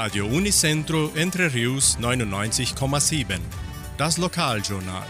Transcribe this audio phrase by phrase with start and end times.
[0.00, 3.40] Radio Unicentro Entre Rius 99,7.
[3.96, 5.02] Das Lokaljournal.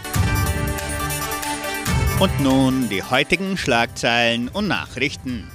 [2.19, 5.47] Und nun die heutigen Schlagzeilen und Nachrichten.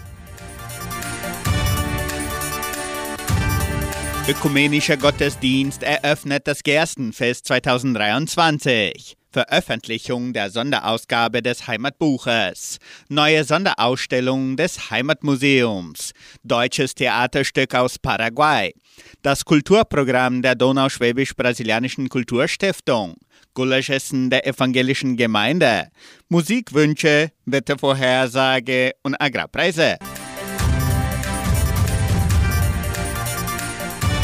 [4.28, 9.16] Ökumenischer Gottesdienst eröffnet das Gerstenfest 2023.
[9.34, 12.78] Veröffentlichung der Sonderausgabe des Heimatbuches,
[13.08, 16.12] neue Sonderausstellung des Heimatmuseums,
[16.44, 18.72] deutsches Theaterstück aus Paraguay,
[19.22, 23.16] das Kulturprogramm der Donauschwäbisch-Brasilianischen Kulturstiftung,
[23.54, 25.88] Gulaschessen der evangelischen Gemeinde,
[26.28, 29.98] Musikwünsche, Wettervorhersage und Agrarpreise.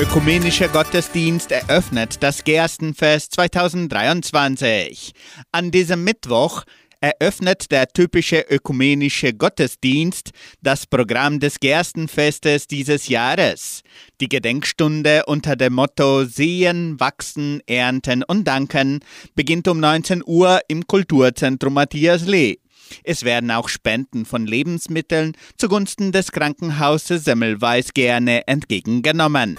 [0.01, 5.13] Ökumenischer Gottesdienst eröffnet das Gerstenfest 2023.
[5.53, 6.65] An diesem Mittwoch
[7.03, 10.31] eröffnet der typische ökumenische Gottesdienst
[10.63, 13.83] das Programm des Gerstenfestes dieses Jahres.
[14.23, 19.01] Die Gedenkstunde unter dem Motto Sehen, Wachsen, Ernten und Danken
[19.35, 22.57] beginnt um 19 Uhr im Kulturzentrum Matthias Lee.
[23.05, 29.59] Es werden auch Spenden von Lebensmitteln zugunsten des Krankenhauses Semmelweis gerne entgegengenommen.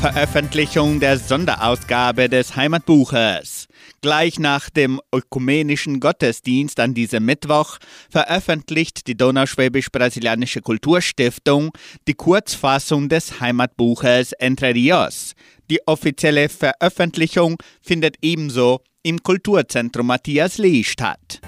[0.00, 3.66] Veröffentlichung der Sonderausgabe des Heimatbuches.
[4.00, 11.72] Gleich nach dem ökumenischen Gottesdienst an diesem Mittwoch veröffentlicht die Donauschwäbisch-Brasilianische Kulturstiftung
[12.06, 15.32] die Kurzfassung des Heimatbuches Entre Rios.
[15.68, 21.40] Die offizielle Veröffentlichung findet ebenso im Kulturzentrum Matthias Lee statt.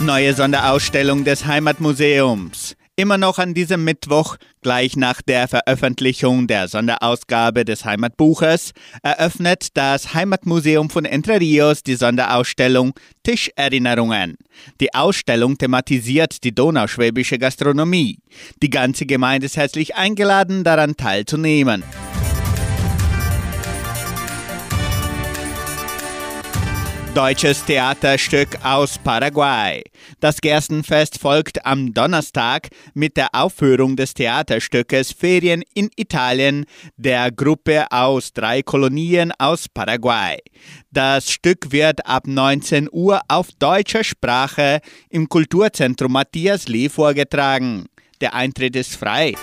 [0.00, 2.76] Neue Sonderausstellung des Heimatmuseums.
[2.94, 10.12] Immer noch an diesem Mittwoch, gleich nach der Veröffentlichung der Sonderausgabe des Heimatbuches, eröffnet das
[10.12, 14.36] Heimatmuseum von Entre Rios die Sonderausstellung Tischerinnerungen.
[14.82, 18.18] Die Ausstellung thematisiert die donauschwäbische Gastronomie.
[18.62, 21.82] Die ganze Gemeinde ist herzlich eingeladen, daran teilzunehmen.
[27.14, 29.82] Deutsches Theaterstück aus Paraguay.
[30.20, 36.64] Das Gerstenfest folgt am Donnerstag mit der Aufführung des Theaterstückes Ferien in Italien
[36.96, 40.38] der Gruppe aus drei Kolonien aus Paraguay.
[40.90, 44.80] Das Stück wird ab 19 Uhr auf deutscher Sprache
[45.10, 47.88] im Kulturzentrum Matthias Lee vorgetragen.
[48.22, 49.34] Der Eintritt ist frei.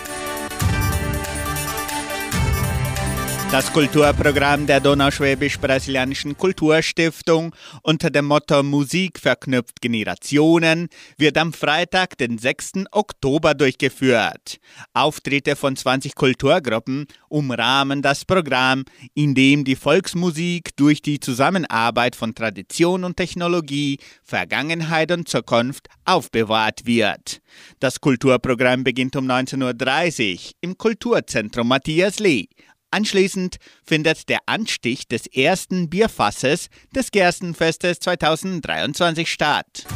[3.52, 7.52] Das Kulturprogramm der Donauschwäbisch-Brasilianischen Kulturstiftung
[7.82, 10.88] unter dem Motto Musik verknüpft Generationen
[11.18, 12.84] wird am Freitag, den 6.
[12.92, 14.60] Oktober durchgeführt.
[14.94, 18.84] Auftritte von 20 Kulturgruppen umrahmen das Programm,
[19.14, 26.86] in dem die Volksmusik durch die Zusammenarbeit von Tradition und Technologie, Vergangenheit und Zukunft aufbewahrt
[26.86, 27.40] wird.
[27.80, 32.46] Das Kulturprogramm beginnt um 19.30 Uhr im Kulturzentrum Matthias Lee.
[32.90, 39.86] Anschließend findet der Anstich des ersten Bierfasses des Gerstenfestes 2023 statt.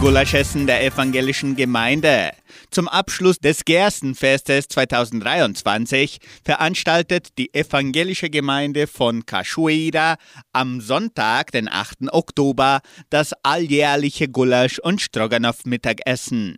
[0.00, 2.32] Gulaschessen der evangelischen Gemeinde.
[2.72, 10.16] Zum Abschluss des Gerstenfestes 2023 veranstaltet die evangelische Gemeinde von Cachoeira
[10.52, 12.12] am Sonntag, den 8.
[12.12, 12.80] Oktober,
[13.10, 16.56] das alljährliche Gulasch- und Stroganoff-Mittagessen.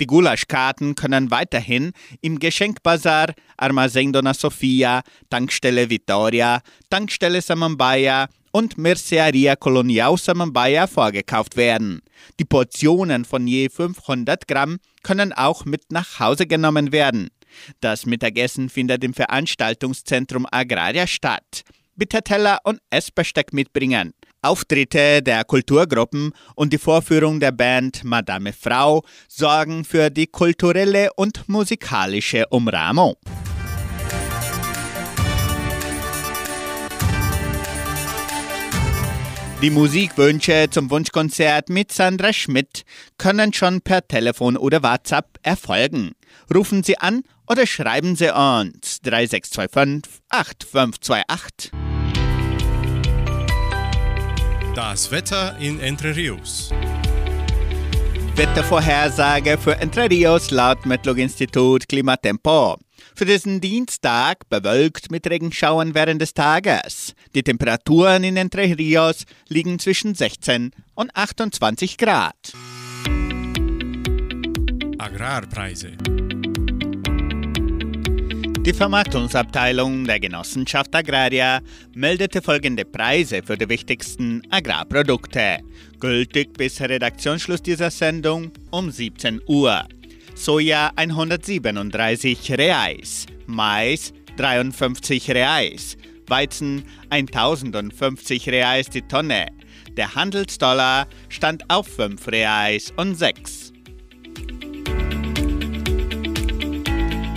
[0.00, 9.56] Die Gulaschkarten können weiterhin im Geschenkbazar Armazém Dona Sofia, Tankstelle Vittoria, Tankstelle Samambaya und Merceria
[9.56, 12.02] Colonial Samambaya vorgekauft werden.
[12.38, 17.28] Die Portionen von je 500 Gramm können auch mit nach Hause genommen werden.
[17.80, 21.62] Das Mittagessen findet im Veranstaltungszentrum Agraria statt.
[21.94, 24.12] Bitte Teller und Essbesteck mitbringen.
[24.46, 31.48] Auftritte der Kulturgruppen und die Vorführung der Band Madame Frau sorgen für die kulturelle und
[31.48, 33.16] musikalische Umrahmung.
[39.62, 42.84] Die Musikwünsche zum Wunschkonzert mit Sandra Schmidt
[43.16, 46.12] können schon per Telefon oder WhatsApp erfolgen.
[46.54, 51.85] Rufen Sie an oder schreiben Sie uns 3625 8528.
[54.76, 56.70] Das Wetter in Entre Rios.
[58.34, 62.76] Wettervorhersage für Entre Rios laut Metlog-Institut Klimatempo.
[63.14, 67.14] Für diesen Dienstag bewölkt mit Regenschauern während des Tages.
[67.34, 72.52] Die Temperaturen in Entre Rios liegen zwischen 16 und 28 Grad.
[74.98, 75.92] Agrarpreise.
[78.66, 81.60] Die Vermarktungsabteilung der Genossenschaft Agraria
[81.94, 85.58] meldete folgende Preise für die wichtigsten Agrarprodukte.
[86.00, 89.84] Gültig bis Redaktionsschluss dieser Sendung um 17 Uhr.
[90.34, 95.96] Soja 137 Reais, Mais 53 Reais,
[96.26, 99.46] Weizen 1050 Reais die Tonne.
[99.96, 103.65] Der Handelsdollar stand auf 5 Reais und 6.